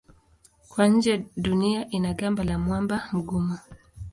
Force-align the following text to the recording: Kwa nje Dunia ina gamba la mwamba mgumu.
Kwa 0.69 0.87
nje 0.87 1.25
Dunia 1.37 1.89
ina 1.89 2.13
gamba 2.13 2.43
la 2.43 2.59
mwamba 2.59 3.03
mgumu. 3.11 3.57